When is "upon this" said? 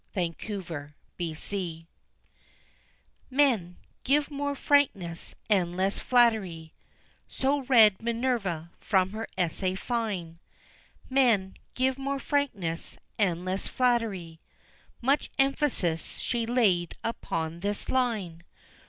17.03-17.87